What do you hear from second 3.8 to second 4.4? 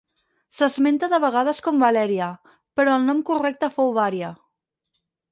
Vària.